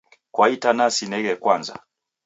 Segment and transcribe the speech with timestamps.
[0.33, 1.75] Kwa itanaa nisighe kwanza.